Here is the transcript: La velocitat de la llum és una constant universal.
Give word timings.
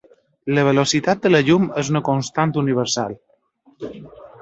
La 0.57 0.63
velocitat 0.67 1.21
de 1.27 1.31
la 1.35 1.43
llum 1.51 1.69
és 1.83 1.93
una 1.95 2.03
constant 2.09 2.57
universal. 2.65 3.17